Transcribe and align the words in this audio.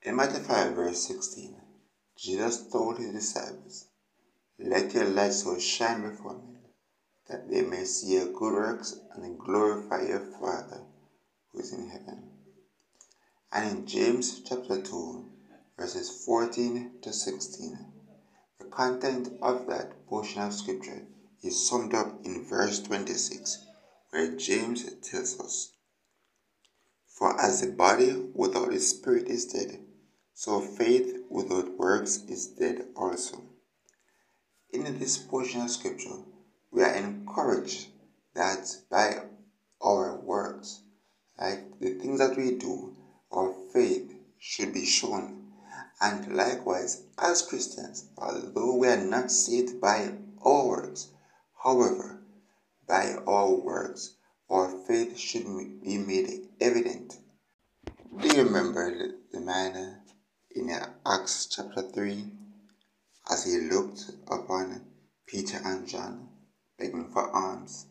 In 0.00 0.14
Matthew 0.14 0.38
5, 0.44 0.74
verse 0.74 1.06
16, 1.08 1.60
Jesus 2.16 2.70
told 2.70 2.98
his 2.98 3.12
disciples, 3.12 3.86
Let 4.56 4.94
your 4.94 5.06
light 5.06 5.32
so 5.32 5.58
shine 5.58 6.08
before 6.08 6.34
men, 6.34 6.60
that 7.28 7.50
they 7.50 7.62
may 7.62 7.84
see 7.84 8.14
your 8.14 8.26
good 8.26 8.54
works 8.54 8.94
and 9.14 9.38
glorify 9.38 10.06
your 10.06 10.24
Father 10.40 10.82
who 11.50 11.58
is 11.60 11.72
in 11.72 11.88
heaven. 11.88 12.30
And 13.50 13.68
in 13.68 13.86
James 13.86 14.40
chapter 14.48 14.80
2, 14.80 15.24
verses 15.76 16.24
14 16.24 17.00
to 17.02 17.12
16, 17.12 17.86
the 18.60 18.66
content 18.66 19.28
of 19.42 19.66
that 19.66 20.06
portion 20.06 20.42
of 20.42 20.54
scripture 20.54 21.02
is 21.42 21.68
summed 21.68 21.92
up 21.92 22.24
in 22.24 22.46
verse 22.46 22.80
26, 22.80 23.58
where 24.10 24.28
James 24.28 24.84
tells 25.02 25.40
us, 25.40 25.72
For 27.08 27.38
as 27.40 27.60
the 27.60 27.66
body 27.66 28.14
without 28.32 28.70
the 28.70 28.78
spirit 28.78 29.26
is 29.26 29.44
dead, 29.44 29.80
so 30.38 30.60
faith 30.60 31.16
without 31.28 31.76
works 31.78 32.18
is 32.28 32.46
dead 32.46 32.86
also. 32.94 33.42
In 34.72 35.00
this 35.00 35.18
portion 35.18 35.62
of 35.62 35.70
scripture, 35.70 36.20
we 36.70 36.84
are 36.84 36.94
encouraged 36.94 37.88
that 38.34 38.72
by 38.88 39.22
our 39.82 40.14
works, 40.20 40.82
like 41.40 41.80
the 41.80 41.94
things 41.94 42.20
that 42.20 42.36
we 42.36 42.52
do, 42.52 42.94
our 43.32 43.52
faith 43.72 44.14
should 44.38 44.72
be 44.72 44.86
shown. 44.86 45.50
And 46.00 46.36
likewise, 46.36 47.02
as 47.18 47.42
Christians, 47.42 48.04
although 48.16 48.76
we 48.76 48.86
are 48.86 49.04
not 49.04 49.32
saved 49.32 49.80
by 49.80 50.12
our 50.40 50.68
works, 50.68 51.08
however, 51.64 52.22
by 52.86 53.16
our 53.26 53.50
works, 53.50 54.14
our 54.48 54.70
faith 54.86 55.18
should 55.18 55.82
be 55.82 55.98
made 55.98 56.46
evident. 56.60 57.16
Do 58.20 58.28
you 58.28 58.44
remember 58.44 59.16
the 59.32 59.40
man 59.40 59.98
in 60.54 60.70
Acts 61.06 61.46
chapter 61.46 61.82
3 61.82 62.24
as 63.30 63.44
he 63.44 63.58
looked 63.58 64.10
upon 64.28 64.86
Peter 65.26 65.60
and 65.62 65.86
John 65.86 66.30
begging 66.78 67.10
for 67.12 67.30
alms. 67.36 67.86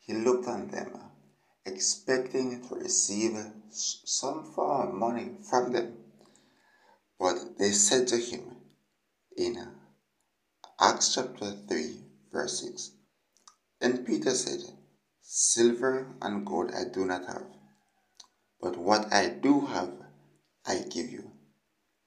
He 0.00 0.12
looked 0.12 0.48
on 0.48 0.68
them, 0.68 0.98
expecting 1.64 2.66
to 2.68 2.74
receive 2.74 3.36
some 3.70 4.52
form 4.54 4.88
of 4.88 4.94
money 4.94 5.36
from 5.48 5.72
them. 5.72 5.96
But 7.18 7.58
they 7.58 7.70
said 7.70 8.08
to 8.08 8.16
him 8.16 8.56
in 9.36 9.68
Acts 10.80 11.14
chapter 11.14 11.52
3, 11.68 12.02
verse 12.32 12.60
6 12.60 12.90
Then 13.80 14.04
Peter 14.04 14.34
said, 14.34 14.60
Silver 15.22 16.14
and 16.20 16.44
gold 16.44 16.72
I 16.74 16.84
do 16.92 17.04
not 17.04 17.24
have, 17.26 17.46
but 18.60 18.76
what 18.76 19.12
I 19.12 19.28
do 19.28 19.66
have 19.66 19.92
I 20.66 20.78
give 20.90 21.10
you. 21.10 21.35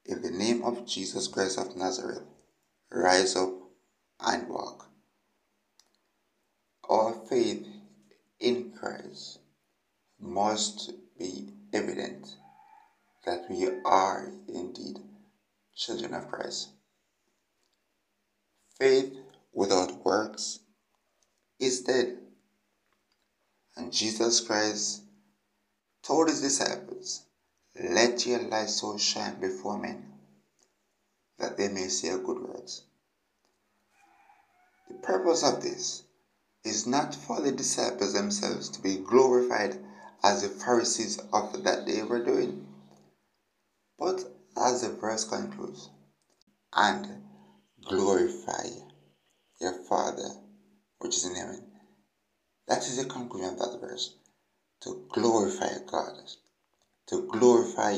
In 0.09 0.23
the 0.23 0.31
name 0.31 0.63
of 0.63 0.88
Jesus 0.88 1.27
Christ 1.27 1.59
of 1.59 1.75
Nazareth, 1.75 2.23
rise 2.91 3.35
up 3.35 3.53
and 4.19 4.49
walk. 4.49 4.89
Our 6.89 7.13
faith 7.29 7.67
in 8.39 8.71
Christ 8.71 9.37
must 10.19 10.93
be 11.19 11.49
evident 11.71 12.37
that 13.23 13.45
we 13.52 13.69
are 13.85 14.31
indeed 14.47 14.97
children 15.75 16.15
of 16.15 16.27
Christ. 16.31 16.69
Faith 18.80 19.15
without 19.53 20.03
works 20.03 20.61
is 21.59 21.81
dead. 21.81 22.17
And 23.77 23.93
Jesus 23.93 24.41
Christ 24.41 25.03
told 26.02 26.30
his 26.30 26.41
disciples 26.41 27.25
let 27.75 28.25
your 28.25 28.42
light 28.42 28.70
so 28.70 28.98
shine 28.98 29.39
before 29.39 29.78
men 29.78 30.14
that 31.38 31.58
they 31.58 31.70
may 31.70 31.88
see 31.88 32.08
your 32.08 32.20
good 32.20 32.42
works. 32.42 32.81
The 34.89 34.95
purpose 34.95 35.43
of 35.43 35.61
this 35.61 36.04
is 36.64 36.86
not 36.86 37.16
for 37.16 37.39
the 37.42 37.52
disciples 37.52 38.14
themselves 38.14 38.70
to 38.70 38.82
be 38.82 38.98
glorified 38.98 39.77
as 40.23 40.42
the 40.42 40.49
Pharisees 40.49 41.20
of 41.32 41.64
that 41.64 41.86
day 41.86 42.02
were 42.02 42.23
doing, 42.23 42.67
but 43.98 44.23
as 44.58 44.82
the 44.82 44.89
verse 44.89 45.23
concludes, 45.23 45.89
and 46.73 47.23
glorify 47.88 48.67
your 49.61 49.73
Father 49.88 50.30
which 50.99 51.16
is 51.16 51.26
in 51.26 51.36
heaven. 51.36 51.72
That 52.67 52.80
is 52.80 52.98
the 52.98 53.05
conclusion 53.05 53.52
of 53.52 53.60
that 53.60 53.80
verse. 53.80 54.16
To 54.82 55.05
glorify 55.10 55.73
God 55.88 56.14
to 57.09 57.27
glorify 57.27 57.97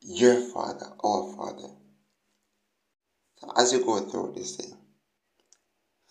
your 0.00 0.40
Father, 0.52 0.86
our 1.04 1.36
Father. 1.36 1.68
So 3.36 3.52
as 3.56 3.72
you 3.72 3.84
go 3.84 4.00
through 4.00 4.32
this 4.34 4.56
thing, 4.56 4.74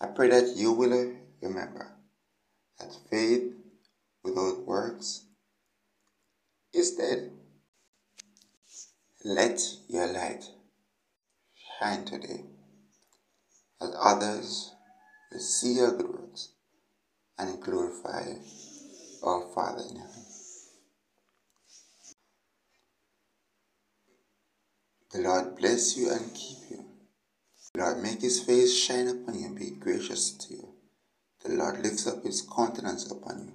I 0.00 0.06
pray 0.06 0.28
that 0.28 0.56
you 0.56 0.72
will 0.72 1.12
remember 1.42 1.92
that 2.78 2.96
faith 3.10 3.52
without 4.22 4.64
works 4.64 5.24
is 6.72 6.94
dead. 6.94 7.32
Let 9.24 9.60
your 9.88 10.06
light 10.06 10.44
shine 11.78 12.04
today, 12.04 12.44
that 13.80 13.92
others 14.00 14.72
will 15.32 15.40
see 15.40 15.74
your 15.74 15.96
good 15.96 16.08
works 16.08 16.50
and 17.38 17.60
glorify 17.60 18.34
our 19.24 19.52
Father 19.52 19.82
in 19.90 19.96
heaven. 19.96 20.29
The 25.12 25.22
Lord 25.22 25.56
bless 25.56 25.96
you 25.96 26.10
and 26.10 26.32
keep 26.34 26.70
you. 26.70 26.84
The 27.74 27.80
Lord 27.80 28.02
make 28.02 28.20
his 28.20 28.44
face 28.44 28.76
shine 28.78 29.08
upon 29.08 29.40
you 29.40 29.46
and 29.46 29.58
be 29.58 29.70
gracious 29.70 30.30
to 30.30 30.54
you. 30.54 30.68
The 31.44 31.54
Lord 31.54 31.82
lifts 31.82 32.06
up 32.06 32.22
his 32.22 32.42
countenance 32.42 33.10
upon 33.10 33.46
you 33.46 33.52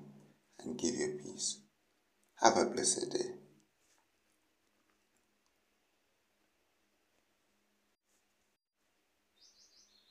and 0.59 0.77
give 0.77 0.95
you 0.95 1.17
peace. 1.23 1.59
Have 2.41 2.57
a 2.57 2.65
blessed 2.65 3.09
day. 3.11 3.44